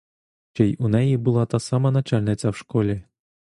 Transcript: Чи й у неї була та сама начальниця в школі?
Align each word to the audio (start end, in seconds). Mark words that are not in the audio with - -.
Чи 0.53 0.67
й 0.69 0.77
у 0.79 0.87
неї 0.87 1.17
була 1.17 1.45
та 1.45 1.59
сама 1.59 1.91
начальниця 1.91 2.49
в 2.49 2.55
школі? 2.55 3.03